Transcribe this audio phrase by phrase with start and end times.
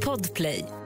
[0.00, 0.85] Podplay.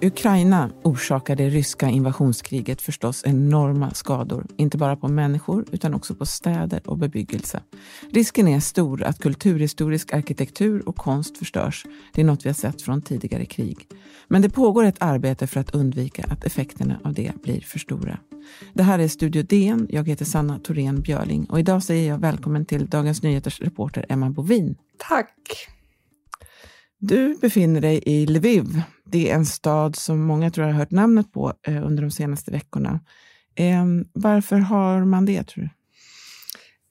[0.00, 6.14] I Ukraina orsakar det ryska invasionskriget förstås enorma skador, inte bara på människor utan också
[6.14, 7.62] på städer och bebyggelse.
[8.10, 11.86] Risken är stor att kulturhistorisk arkitektur och konst förstörs.
[12.14, 13.78] Det är något vi har sett från tidigare krig.
[14.28, 18.18] Men det pågår ett arbete för att undvika att effekterna av det blir för stora.
[18.74, 19.86] Det här är Studio DN.
[19.90, 24.30] Jag heter Sanna Thorén Björling och idag säger jag välkommen till Dagens Nyheters reporter Emma
[24.30, 24.76] Bovin.
[24.98, 25.77] Tack!
[27.00, 28.64] Du befinner dig i Lviv.
[29.04, 32.10] Det är en stad som många tror jag har hört namnet på eh, under de
[32.10, 33.00] senaste veckorna.
[33.54, 35.70] Eh, varför har man det, tror du?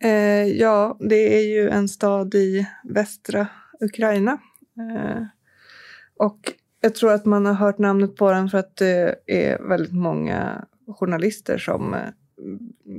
[0.07, 3.47] Eh, ja, det är ju en stad i västra
[3.79, 4.37] Ukraina.
[4.79, 5.23] Eh,
[6.19, 6.39] och
[6.81, 10.65] jag tror att man har hört namnet på den för att det är väldigt många
[10.87, 11.99] journalister som eh,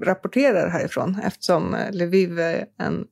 [0.03, 3.07] rapporterar härifrån eftersom eh, Lviv är en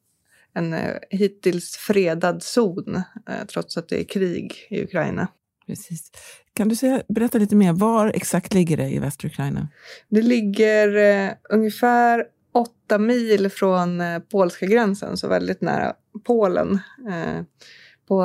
[0.56, 2.96] en eh, hittills fredad zon
[3.28, 5.28] eh, trots att det är krig i Ukraina.
[5.66, 6.10] Precis.
[6.54, 9.68] Kan du säga, berätta lite mer, var exakt ligger det i västra Ukraina?
[10.08, 16.80] Det ligger eh, ungefär åtta mil från eh, polska gränsen, så väldigt nära Polen.
[17.10, 17.42] Eh,
[18.08, 18.24] på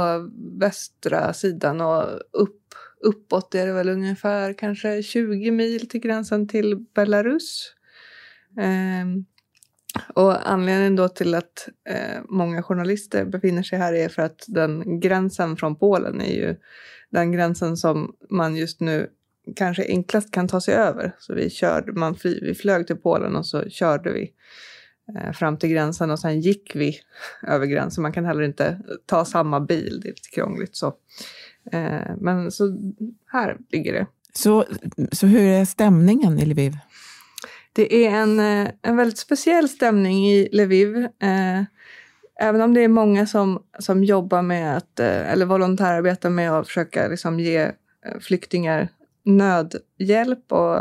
[0.60, 2.62] västra sidan och upp,
[3.02, 7.74] uppåt är det väl ungefär kanske 20 mil till gränsen till Belarus.
[10.14, 15.00] Och anledningen då till att eh, många journalister befinner sig här är för att den
[15.00, 16.56] gränsen från Polen är ju
[17.10, 19.10] den gränsen som man just nu
[19.56, 21.16] kanske enklast kan ta sig över.
[21.20, 24.32] Så vi, körde, man fly, vi flög till Polen och så körde vi
[25.16, 27.00] eh, fram till gränsen och sen gick vi
[27.48, 28.02] över gränsen.
[28.02, 30.76] Man kan heller inte ta samma bil, det är lite krångligt.
[30.76, 30.88] Så.
[31.72, 32.78] Eh, men så
[33.26, 34.08] här ligger det.
[34.34, 34.66] Så,
[35.12, 36.78] så hur är stämningen i Lviv?
[37.74, 40.98] Det är en, eh, en väldigt speciell stämning i Lviv.
[40.98, 41.64] Eh,
[42.40, 46.68] även om det är många som, som jobbar med att, eh, eller volontärarbetar med att
[46.68, 48.88] försöka liksom ge eh, flyktingar
[49.24, 50.78] nödhjälp och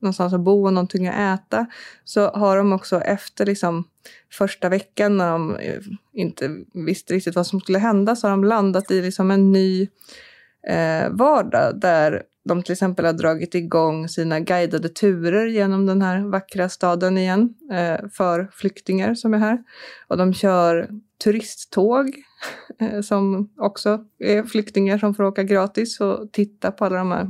[0.00, 1.66] någonstans att bo och någonting att äta,
[2.04, 3.84] så har de också efter liksom
[4.32, 5.58] första veckan när de
[6.12, 9.88] inte visste riktigt vad som skulle hända, så har de landat i liksom en ny
[10.68, 16.20] eh, vardag där de till exempel har dragit igång sina guidade turer genom den här
[16.20, 19.58] vackra staden igen eh, för flyktingar som är här.
[20.08, 20.88] Och de kör
[21.24, 22.16] turisttåg
[22.80, 27.28] eh, som också är flyktingar som får åka gratis och titta på alla de här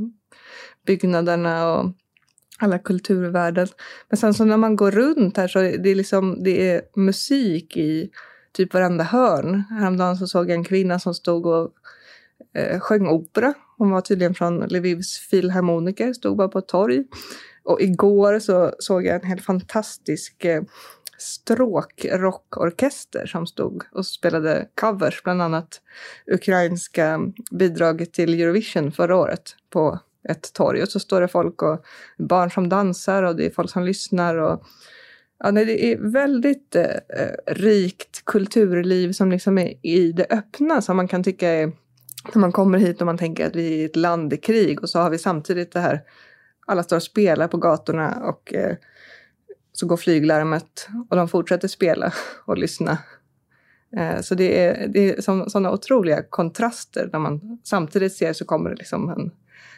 [0.87, 1.93] byggnaderna och
[2.59, 3.69] alla kulturvärden.
[4.09, 7.77] Men sen så när man går runt här så är det, liksom, det är musik
[7.77, 8.11] i
[8.53, 9.65] typ varenda hörn.
[9.71, 11.73] Häromdagen så såg jag en kvinna som stod och
[12.55, 13.55] eh, sjöng opera.
[13.77, 17.05] Hon var tydligen från Lvivs filharmoniker, stod bara på ett torg.
[17.65, 20.63] Och igår så såg jag en helt fantastisk eh,
[21.19, 25.81] stråkrockorkester som stod och spelade covers, bland annat
[26.27, 27.21] ukrainska
[27.51, 29.99] bidraget till Eurovision förra året på
[30.29, 30.83] ett torg.
[30.83, 31.85] Och så står det folk och
[32.19, 34.37] barn som dansar och det är folk som lyssnar.
[34.37, 34.63] Och,
[35.39, 40.83] ja, nej, det är väldigt eh, eh rikt kulturliv som liksom är i det öppna
[40.83, 41.73] som man kan tycka är
[42.33, 44.91] när man kommer hit och man tänker att vi är ett land i krig och
[44.91, 46.03] så har vi samtidigt det här,
[46.67, 48.77] alla står och spelar på gatorna och eh,
[49.73, 52.13] så går flyglarmet och de fortsätter spela
[52.45, 52.99] och lyssna.
[53.97, 58.71] Eh, så det är, det är sådana otroliga kontraster när man samtidigt ser så kommer
[58.71, 59.31] det liksom en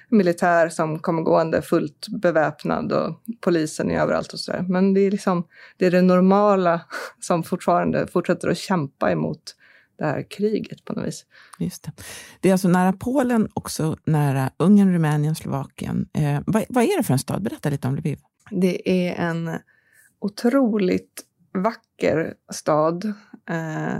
[0.09, 4.65] militär som kommer gående fullt beväpnad och polisen är överallt och sådär.
[4.69, 5.45] Men det är liksom
[5.77, 6.81] det, är det normala
[7.21, 9.55] som fortfarande fortsätter att kämpa emot
[9.99, 11.27] det här kriget på något vis.
[11.59, 11.93] Just det.
[12.41, 16.09] det är alltså nära Polen, också nära Ungern, Rumänien, Slovakien.
[16.13, 17.43] Eh, vad, vad, är det för en stad?
[17.43, 18.19] Berätta lite om Lviv.
[18.51, 19.59] Det är en
[20.19, 21.25] otroligt
[21.55, 23.05] vacker stad
[23.51, 23.99] eh,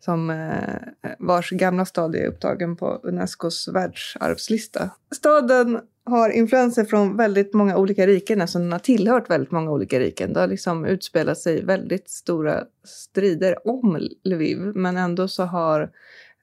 [0.00, 4.90] som eh, vars gamla stad är upptagen på Unescos världsarvslista.
[5.14, 10.00] Staden har influenser från väldigt många olika riken, alltså den har tillhört väldigt många olika
[10.00, 10.32] riken.
[10.32, 15.90] Det har liksom utspelat sig väldigt stora strider om Lviv, men ändå så har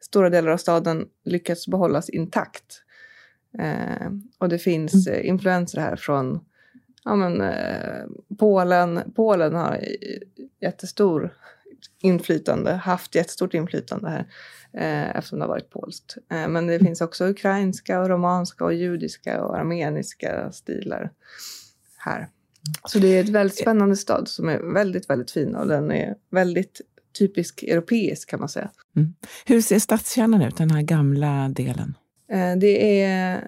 [0.02, 2.84] stora delar av staden lyckats behållas intakt.
[3.60, 5.19] Eh, och det finns mm.
[5.19, 6.40] eh, influenser här från
[7.04, 8.06] ja, men, eh,
[8.40, 9.13] Polen.
[9.16, 9.80] Polen har
[10.62, 11.34] jättestor
[12.04, 14.28] inflytande, haft jättestort inflytande här
[14.74, 16.18] eh, eftersom det har varit polskt.
[16.32, 21.12] Eh, men det finns också ukrainska, och romanska, och judiska och armeniska stilar
[21.98, 22.30] här.
[22.86, 26.16] Så det är ett väldigt spännande stad som är väldigt, väldigt fin och den är
[26.32, 26.82] väldigt
[27.20, 28.70] typisk europeisk kan man säga.
[28.96, 29.14] Mm.
[29.46, 31.98] Hur ser stadskärnan ut, den här gamla delen?
[32.32, 33.48] Eh, det är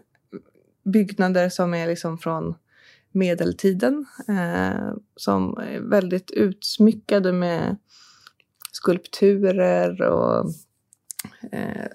[0.84, 2.56] byggnader som är liksom från
[3.12, 7.78] medeltiden eh, som är väldigt utsmyckade med
[8.76, 10.46] skulpturer och
[11.52, 11.86] eh,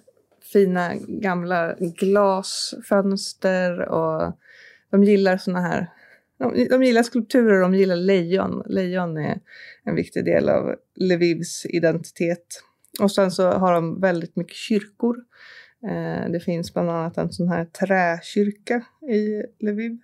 [0.52, 4.32] fina gamla glasfönster och
[4.90, 5.90] de gillar såna här
[6.38, 8.62] de, de gillar skulpturer och de gillar lejon.
[8.66, 9.40] Lejon är
[9.84, 12.62] en viktig del av Lvivs identitet.
[13.00, 15.16] Och sen så har de väldigt mycket kyrkor.
[15.88, 19.98] Eh, det finns bland annat en sån här träkyrka i Lviv.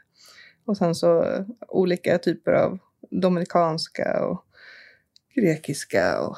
[0.67, 2.79] Och sen så olika typer av
[3.11, 4.45] dominikanska och
[5.35, 6.37] grekiska och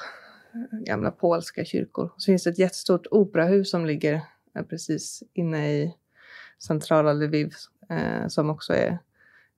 [0.87, 2.13] gamla polska kyrkor.
[2.17, 4.21] Så finns det ett jättestort operahus som ligger
[4.69, 5.95] precis inne i
[6.59, 7.53] centrala Lviv
[7.91, 8.99] eh, som också är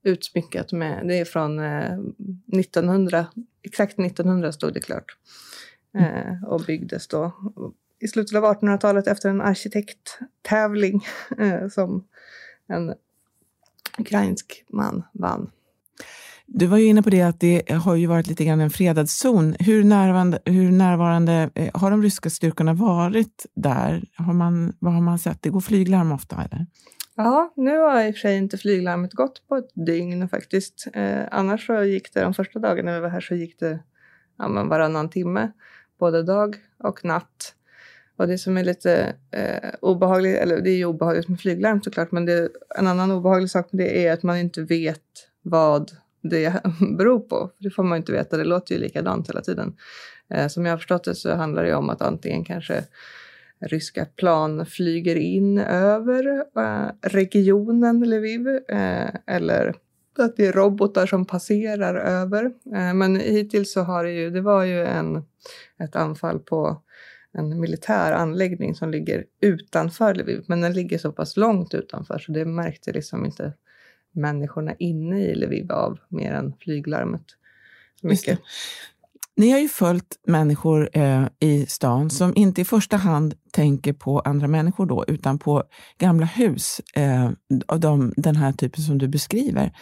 [0.03, 1.99] utsmyckat med, det är från eh,
[2.59, 3.27] 1900,
[3.63, 5.17] exakt 1900 stod det klart.
[5.95, 7.33] Eh, och byggdes då
[8.01, 11.07] i slutet av 1800-talet efter en arkitekttävling
[11.39, 12.09] eh, som
[12.67, 12.95] en
[13.99, 15.51] ukrainsk man vann.
[16.53, 19.09] Du var ju inne på det att det har ju varit lite grann en fredad
[19.09, 19.57] zon.
[19.59, 24.05] Hur närvarande, hur närvarande har de ryska styrkorna varit där?
[24.17, 25.43] Har man, vad har man sett?
[25.43, 26.67] Det går flyglarm ofta, eller?
[27.17, 30.89] Ja, nu har i och för sig inte flyglarmet gått på ett dygn faktiskt.
[30.95, 33.79] Eh, annars så gick det de första dagarna vi var här så gick det
[34.39, 35.53] ja, men varannan timme,
[35.99, 37.55] både dag och natt.
[38.17, 42.13] Och det som är lite eh, obehagligt, eller det är ju obehagligt med flyglarm såklart,
[42.13, 42.49] men det,
[42.79, 45.03] en annan obehaglig sak med det är att man inte vet
[45.43, 45.91] vad
[46.23, 46.63] det
[46.99, 47.51] beror på.
[47.59, 49.77] Det får man ju inte veta, det låter ju likadant hela tiden.
[50.31, 52.85] Eh, som jag har förstått det så handlar det om att antingen kanske
[53.61, 59.75] ryska plan flyger in över eh, regionen Lviv eh, eller
[60.19, 62.45] att det är robotar som passerar över.
[62.75, 65.23] Eh, men hittills så har det ju, det var ju en,
[65.79, 66.83] ett anfall på
[67.33, 72.33] en militär anläggning som ligger utanför Lviv, men den ligger så pass långt utanför så
[72.33, 73.53] det märkte liksom inte
[74.13, 77.25] människorna inne i Lviv av mer än flyglarmet.
[78.03, 78.41] Mycket.
[79.37, 84.21] Ni har ju följt människor eh, i stan som inte i första hand tänker på
[84.21, 85.65] andra människor då, utan på
[85.99, 87.31] gamla hus eh,
[87.67, 89.73] av de, den här typen som du beskriver,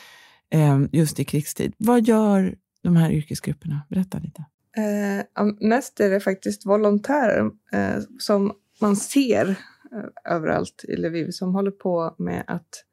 [0.50, 1.74] eh, just i krigstid.
[1.78, 3.80] Vad gör de här yrkesgrupperna?
[3.88, 4.44] Berätta lite.
[4.76, 11.54] Eh, mest är det faktiskt volontärer eh, som man ser eh, överallt i Lviv som
[11.54, 12.84] håller på med att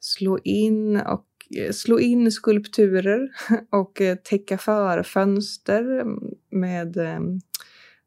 [0.00, 3.28] slå in och eh, slå in skulpturer
[3.70, 6.04] och eh, täcka för fönster
[6.50, 7.20] med eh,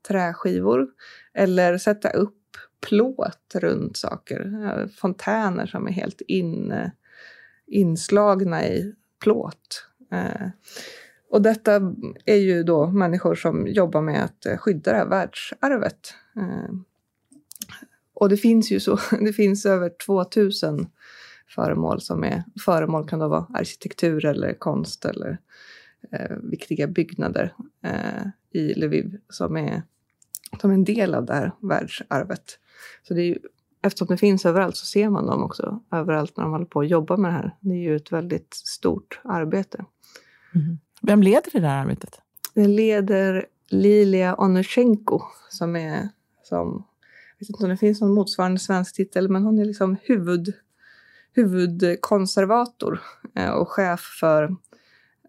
[0.07, 0.87] träskivor.
[1.33, 2.37] Eller sätta upp
[2.87, 4.87] plåt runt saker.
[4.97, 6.73] Fontäner som är helt in,
[7.67, 8.93] inslagna i
[9.23, 9.87] plåt.
[11.29, 11.93] Och detta
[12.25, 16.13] är ju då människor som jobbar med att skydda det här världsarvet.
[18.13, 20.87] Och det finns ju så, det finns över 2000
[21.55, 25.37] föremål som är, föremål kan då vara arkitektur eller konst eller
[26.11, 27.53] eh, viktiga byggnader
[27.83, 29.83] eh, i Lviv som är,
[30.61, 32.59] som är en del av det här världsarvet.
[33.07, 33.39] Så det är ju,
[33.81, 36.89] eftersom det finns överallt så ser man dem också överallt när de håller på att
[36.89, 37.55] jobba med det här.
[37.59, 39.85] Det är ju ett väldigt stort arbete.
[40.55, 40.77] Mm.
[41.01, 42.19] Vem leder det där arbetet?
[42.53, 46.09] Det leder Lilia Onushenko som är
[46.43, 46.85] som
[47.37, 50.53] jag vet inte om det finns någon motsvarande svensk titel, men hon är liksom huvud
[51.33, 53.01] huvudkonservator
[53.35, 54.43] eh, och chef för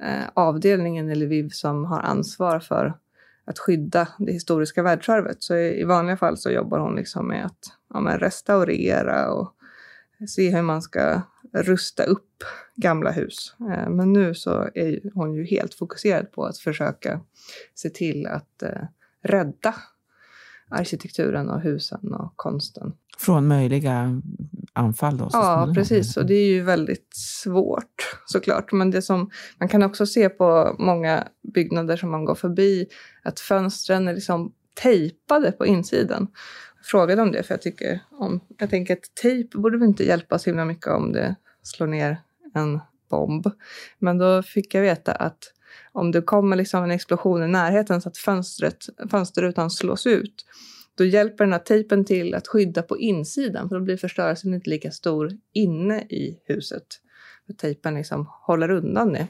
[0.00, 2.94] eh, avdelningen i Lviv som har ansvar för
[3.44, 5.42] att skydda det historiska världsarvet.
[5.42, 9.54] Så i vanliga fall så jobbar hon liksom med att ja, men restaurera och
[10.28, 12.44] se hur man ska rusta upp
[12.76, 13.54] gamla hus.
[13.61, 17.21] Eh, men nu så är hon ju helt fokuserad på att försöka
[17.75, 18.62] se till att
[19.23, 19.75] rädda
[20.68, 22.92] arkitekturen och husen och konsten.
[23.19, 24.23] Från möjliga
[24.73, 25.28] anfall då?
[25.33, 26.16] Ja, precis.
[26.16, 28.73] Och det är ju väldigt svårt såklart.
[28.73, 32.87] Men det som man kan också se på många byggnader som man går förbi,
[33.23, 34.52] att fönstren är liksom
[34.83, 36.26] tejpade på insidan.
[36.76, 40.04] Jag frågade om det, för jag tycker om, jag tänker att tejp borde väl inte
[40.04, 42.21] hjälpa så himla mycket om det slår ner
[42.54, 43.50] en bomb.
[43.99, 45.38] Men då fick jag veta att
[45.92, 50.47] om det kommer liksom en explosion i närheten så att fönstret, fönsterrutan slås ut,
[50.95, 54.71] då hjälper den här tejpen till att skydda på insidan för då blir förstörelsen inte
[54.71, 56.87] lika stor inne i huset.
[57.47, 59.29] För tejpen liksom håller undan det.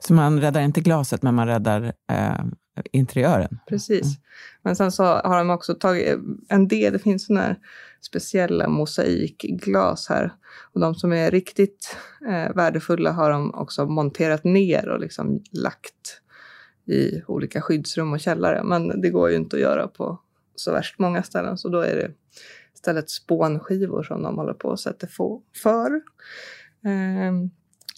[0.00, 2.44] Så man räddar inte glaset, men man räddar eh,
[2.92, 3.58] interiören?
[3.68, 4.02] Precis.
[4.02, 4.22] Mm.
[4.62, 7.58] Men sen så har de också tagit en del, det finns sådana här
[8.00, 10.32] speciella mosaikglas här.
[10.72, 11.96] Och de som är riktigt
[12.28, 16.20] eh, värdefulla har de också monterat ner och liksom lagt
[16.86, 18.62] i olika skyddsrum och källare.
[18.64, 20.20] Men det går ju inte att göra på
[20.54, 21.58] så värst många ställen.
[21.58, 22.10] Så då är det
[22.74, 25.08] istället spånskivor som de håller på och sätter
[25.62, 26.02] för.
[26.84, 27.50] Ehm,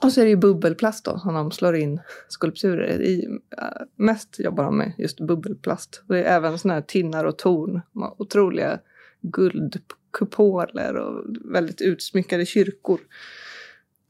[0.03, 3.39] och så är det ju bubbelplast då, som de slår in skulpturer i.
[3.59, 6.03] Eh, mest jobbar de med just bubbelplast.
[6.09, 7.81] Det är även såna här tinnar och torn.
[8.19, 8.79] Otroliga
[9.21, 13.01] guldkupoler och väldigt utsmyckade kyrkor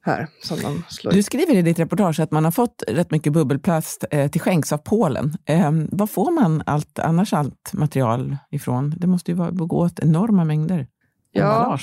[0.05, 3.33] här som de slår Du skriver i ditt reportage att man har fått rätt mycket
[3.33, 5.37] bubbelplast eh, till skänks av Polen.
[5.45, 8.95] Eh, var får man allt, annars allt material ifrån?
[8.97, 10.87] Det måste ju gå åt enorma mängder
[11.35, 11.79] ja.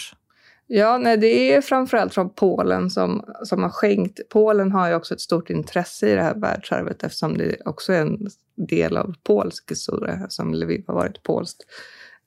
[0.73, 4.19] Ja, nej, det är framförallt från Polen som, som har skänkt.
[4.29, 8.01] Polen har ju också ett stort intresse i det här världsarvet eftersom det också är
[8.01, 11.63] en del av polsk historia, som Lviv har varit polskt.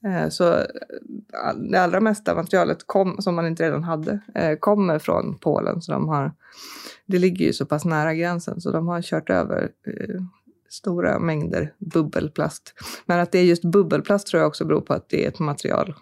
[0.04, 0.64] Eh, så eh,
[1.70, 5.82] det allra mesta materialet kom, som man inte redan hade eh, kommer från Polen.
[5.82, 6.32] Så de har,
[7.06, 9.70] det ligger ju så pass nära gränsen så de har kört över
[10.68, 12.74] stora mängder bubbelplast.
[13.06, 15.38] Men att det är just bubbelplast tror jag också beror på att det är ett
[15.38, 15.94] material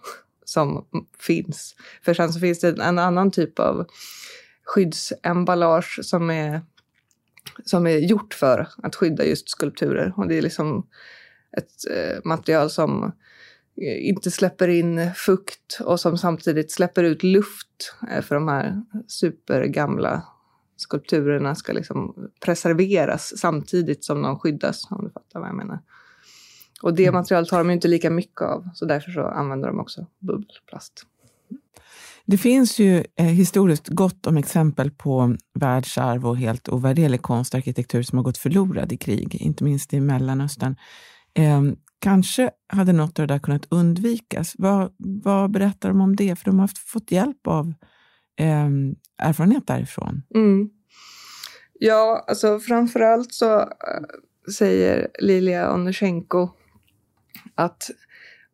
[0.44, 0.86] som
[1.18, 1.74] finns.
[2.04, 3.86] För sen så finns det en annan typ av
[4.64, 6.60] skyddsemballage som är,
[7.64, 10.12] som är gjort för att skydda just skulpturer.
[10.16, 10.86] Och det är liksom
[11.56, 13.12] ett material som Eh,
[13.80, 20.22] inte släpper in fukt och som samtidigt släpper ut luft eh, för de här supergamla
[20.76, 25.78] skulpturerna ska liksom preserveras samtidigt som de skyddas, om du fattar vad jag menar.
[26.82, 27.14] Och det mm.
[27.14, 31.06] materialet har de inte lika mycket av, så därför så använder de också bubbelplast.
[32.26, 37.58] Det finns ju eh, historiskt gott om exempel på världsarv och helt ovärderlig konst och
[37.58, 40.76] arkitektur som har gått förlorad i krig, inte minst i Mellanöstern.
[41.34, 41.62] Eh,
[42.02, 44.54] Kanske hade något av det där kunnat undvikas.
[44.58, 46.38] Vad, vad berättar de om det?
[46.38, 47.74] För de har fått hjälp av
[48.38, 48.68] eh,
[49.18, 50.22] erfarenhet därifrån.
[50.34, 50.70] Mm.
[51.72, 53.70] Ja, alltså framförallt så eh,
[54.52, 56.48] säger Lilia Onesjenko
[57.54, 57.90] att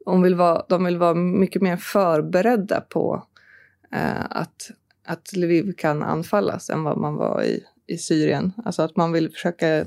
[0.04, 3.26] hon vill vara, de vill vara mycket mer förberedda på
[3.94, 4.70] eh, att,
[5.06, 8.52] att Lviv kan anfallas än vad man var i, i Syrien.
[8.64, 9.84] Alltså att man vill försöka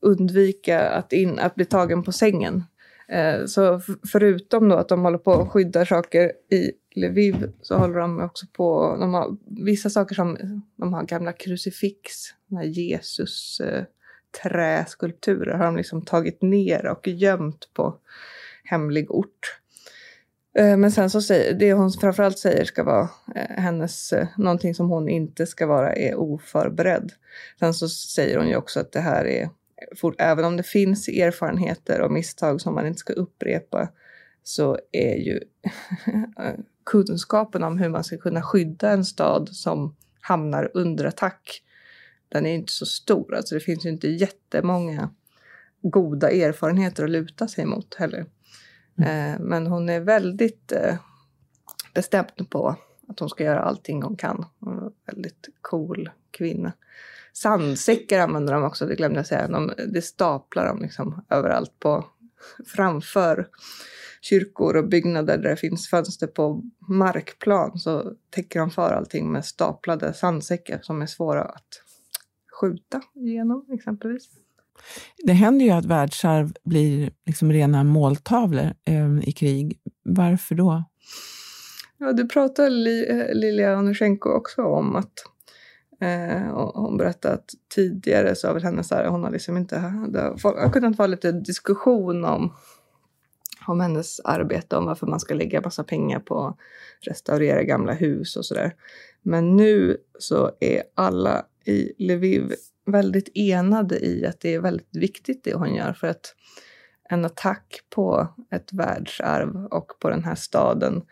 [0.00, 2.64] undvika att, in, att bli tagen på sängen.
[3.08, 3.80] Eh, så
[4.12, 8.46] förutom då att de håller på att skydda saker i Lviv så håller de också
[8.52, 10.38] på, de har vissa saker som,
[10.76, 12.12] de har gamla krucifix,
[12.64, 17.98] Jesus-träskulpturer, eh, har de liksom tagit ner och gömt på
[18.64, 19.61] hemlig ort.
[20.54, 24.74] Eh, men sen så säger, det hon framförallt säger ska vara eh, hennes, eh, någonting
[24.74, 27.12] som hon inte ska vara är oförberedd.
[27.58, 29.50] Sen så säger hon ju också att det här är,
[29.96, 33.88] för, även om det finns erfarenheter och misstag som man inte ska upprepa,
[34.42, 35.40] så är ju
[36.84, 41.62] kunskapen om hur man ska kunna skydda en stad som hamnar under attack,
[42.28, 43.34] den är inte så stor.
[43.34, 45.10] Alltså det finns ju inte jättemånga
[45.82, 48.26] goda erfarenheter att luta sig mot heller.
[48.98, 49.34] Mm.
[49.34, 50.96] Eh, men hon är väldigt eh,
[51.94, 52.76] bestämd på
[53.08, 54.44] att hon ska göra allting hon kan.
[54.58, 56.72] Hon är en väldigt cool kvinna.
[57.32, 59.48] Sandsäckar använder de också, det glömde jag säga.
[59.48, 62.04] De, det staplar de liksom överallt på,
[62.66, 63.48] framför
[64.20, 69.44] kyrkor och byggnader där det finns fönster på markplan så täcker de för allting med
[69.44, 71.82] staplade sandsäckar som är svåra att
[72.60, 74.28] skjuta igenom exempelvis.
[75.24, 79.78] Det händer ju att världsarv blir liksom rena måltavlor eh, i krig.
[80.04, 80.84] Varför då?
[81.98, 85.12] Ja, du pratade Li, eh, Lilja Onusjenko också om att
[86.00, 89.76] eh, hon berättade att tidigare så har väl henne så här, hon har liksom inte,
[90.08, 92.52] det har kunnat vara lite diskussion om
[93.66, 96.56] om hennes arbete, om varför man ska lägga massa pengar på att
[97.00, 98.74] restaurera gamla hus och sådär.
[99.22, 102.52] Men nu så är alla i Lviv
[102.84, 106.34] väldigt enade i att det är väldigt viktigt det hon gör för att
[107.04, 111.02] en attack på ett världsarv och på den här staden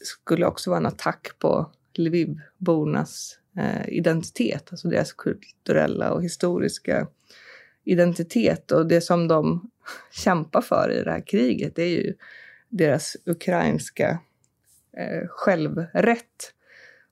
[0.00, 7.08] skulle också vara en attack på Lvivbornas eh, identitet, alltså deras kulturella och historiska
[7.84, 8.72] identitet.
[8.72, 9.70] Och det som de
[10.12, 12.14] kämpar för i det här kriget, det är ju
[12.68, 14.20] deras ukrainska
[14.96, 16.54] eh, självrätt.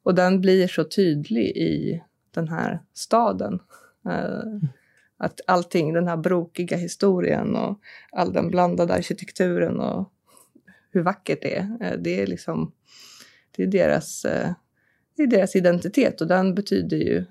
[0.03, 3.61] Och den blir så tydlig i den här staden.
[4.07, 4.69] Eh,
[5.19, 7.81] att allting, den här brokiga historien och
[8.13, 10.13] all den blandade arkitekturen och
[10.91, 11.79] hur vackert det är.
[11.81, 12.73] Eh, det är liksom,
[13.57, 14.51] det är deras, eh,
[15.17, 17.25] det är deras identitet och den betyder ju,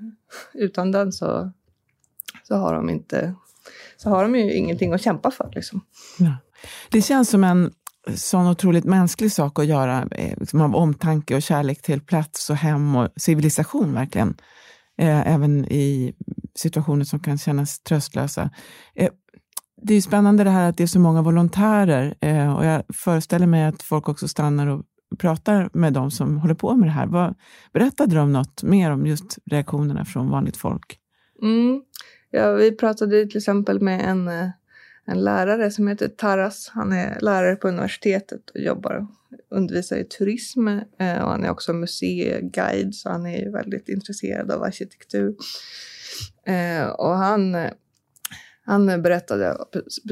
[0.53, 1.51] utan den så,
[2.44, 3.36] så har de inte,
[3.98, 5.86] så har de ju ingenting att kämpa för liksom.
[6.20, 6.38] Ja.
[6.91, 7.72] Det känns som en
[8.15, 12.96] sån otroligt mänsklig sak att göra, liksom av omtanke och kärlek till plats och hem
[12.96, 14.38] och civilisation verkligen.
[14.98, 16.15] även i
[16.55, 18.50] situationer som kan kännas tröstlösa.
[18.95, 19.09] Eh,
[19.81, 23.47] det är spännande det här att det är så många volontärer eh, och jag föreställer
[23.47, 24.85] mig att folk också stannar och
[25.17, 27.07] pratar med de som håller på med det här.
[27.07, 27.35] Vad,
[27.74, 31.00] berättade de något mer om just reaktionerna från vanligt folk?
[31.41, 31.81] Mm.
[32.31, 34.50] Ja, vi pratade till exempel med en, eh,
[35.05, 36.71] en lärare som heter Taras.
[36.74, 39.07] Han är lärare på universitetet och jobbar
[39.50, 44.63] undervisar i turism eh, och han är också museiguide så han är väldigt intresserad av
[44.63, 45.35] arkitektur.
[46.45, 47.57] Eh, och han,
[48.65, 49.57] han berättade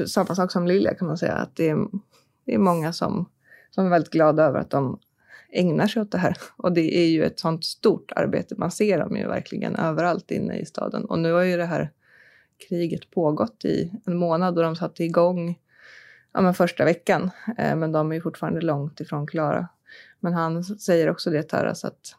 [0.06, 1.76] samma sak som Lilja kan man säga att det är,
[2.46, 3.28] det är många som,
[3.70, 5.00] som är väldigt glada över att de
[5.52, 6.36] ägnar sig åt det här.
[6.56, 8.54] Och det är ju ett sånt stort arbete.
[8.58, 11.04] Man ser dem ju verkligen överallt inne i staden.
[11.04, 11.90] Och nu har ju det här
[12.68, 15.58] kriget pågått i en månad och de satte igång
[16.34, 17.30] ja, men första veckan.
[17.58, 19.68] Eh, men de är fortfarande långt ifrån klara.
[20.20, 22.16] Men han säger också det, Taras, att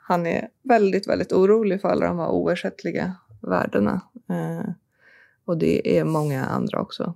[0.00, 4.00] han är väldigt, väldigt orolig för alla de här oersättliga värdena.
[4.28, 4.70] Eh,
[5.44, 7.14] och det är många andra också.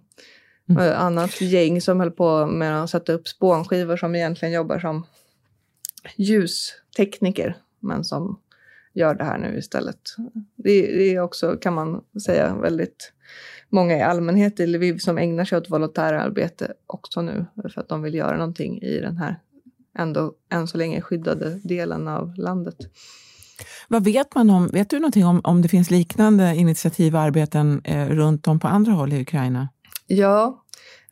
[0.69, 0.83] Mm.
[0.83, 5.07] Ett annat gäng som höll på med att sätta upp spånskivor som egentligen jobbar som
[6.17, 8.41] ljustekniker, men som
[8.95, 10.01] gör det här nu istället.
[10.57, 13.13] Det, det är också, kan man säga, väldigt
[13.69, 18.03] många i allmänhet i Lviv som ägnar sig åt volontärarbete också nu för att de
[18.03, 19.41] vill göra någonting i den här
[19.99, 22.77] ändå än så länge skyddade delen av landet.
[23.89, 27.81] Vad vet man om, vet du någonting om, om det finns liknande initiativ och arbeten
[27.85, 29.69] eh, runt om på andra håll i Ukraina?
[30.07, 30.65] Ja,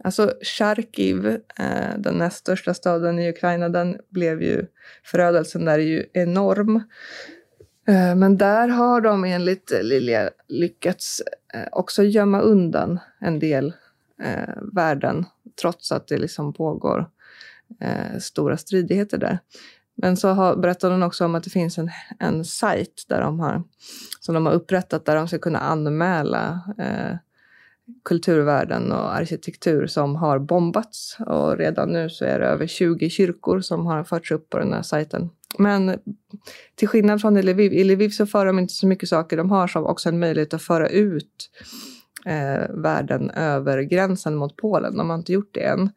[0.04, 1.26] alltså Charkiv,
[1.58, 4.66] eh, den näst största staden i Ukraina, den blev ju,
[5.04, 6.82] förödelsen där är ju enorm.
[7.86, 11.22] Eh, men där har de enligt eh, Lilja lyckats
[11.54, 13.72] eh, också gömma undan en del
[14.22, 15.24] eh, värden
[15.60, 17.08] trots att det liksom pågår
[17.80, 19.38] eh, stora stridigheter där.
[19.94, 23.40] Men så har, berättade hon också om att det finns en, en sajt där de
[23.40, 23.62] har,
[24.20, 27.16] som de har upprättat där de ska kunna anmäla eh,
[28.04, 31.16] kulturvärden och arkitektur som har bombats.
[31.26, 34.72] Och redan nu så är det över 20 kyrkor som har förts upp på den
[34.72, 35.30] här sajten.
[35.58, 35.98] Men
[36.74, 39.36] till skillnad från i Lviv, i Lviv så för de inte så mycket saker.
[39.36, 41.50] De har som också en möjlighet att föra ut
[42.26, 44.96] eh, världen över gränsen mot Polen.
[44.96, 45.90] De har inte gjort det än.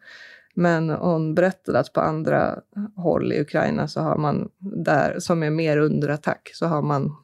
[0.53, 2.59] Men hon berättade att på andra
[2.95, 7.15] håll i Ukraina så har man där, som är mer under attack, så har man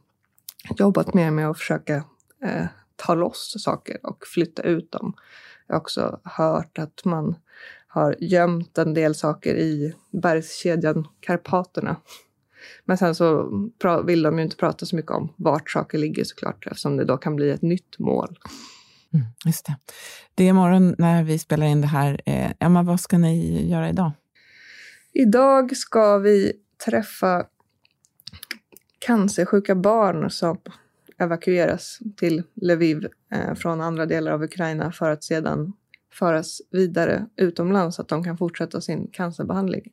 [0.78, 2.04] jobbat mer med att försöka
[2.44, 2.66] eh,
[2.96, 5.14] ta loss saker och flytta ut dem.
[5.68, 7.36] Jag har också hört att man
[7.94, 11.96] har gömt en del saker i bergskedjan Karpaterna.
[12.86, 13.50] Men sen så
[14.06, 17.18] vill de ju inte prata så mycket om vart saker ligger såklart eftersom det då
[17.18, 18.40] kan bli ett nytt mål.
[19.14, 19.76] Mm, just det.
[20.36, 22.22] Det är morgon när vi spelar in det här.
[22.26, 24.12] Eh, Emma, vad ska ni göra idag?
[25.14, 26.54] Idag ska vi
[26.86, 27.46] träffa
[29.00, 30.58] cancersjuka barn som
[31.20, 35.74] evakueras till Lviv eh, från andra delar av Ukraina för att sedan
[36.12, 39.92] föras vidare utomlands så att de kan fortsätta sin cancerbehandling.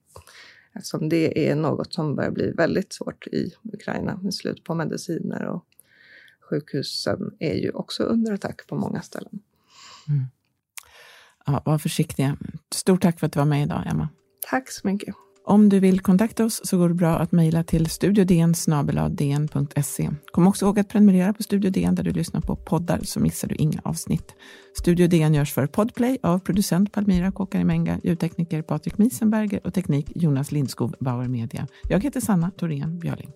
[0.72, 5.44] Eftersom det är något som börjar bli väldigt svårt i Ukraina med slut på mediciner
[5.44, 5.64] och
[6.50, 9.40] sjukhusen är ju också under attack på många ställen.
[10.08, 10.24] Mm.
[11.46, 12.36] Ja, var försiktiga.
[12.74, 14.08] Stort tack för att du var med idag, Emma.
[14.50, 15.14] Tack så mycket.
[15.48, 18.54] Om du vill kontakta oss så går det bra att mejla till studiodn
[19.74, 20.10] e.
[20.30, 23.48] Kom också ihåg att prenumerera på Studio DN där du lyssnar på poddar så missar
[23.48, 24.34] du inga avsnitt.
[24.78, 30.52] Studio DN görs för Podplay av producent Palmira Kokarimenga, ljudtekniker Patrik Miesenberger och teknik Jonas
[30.52, 31.66] Lindskov, Bauer Media.
[31.88, 33.30] Jag heter Sanna Thorén Björling.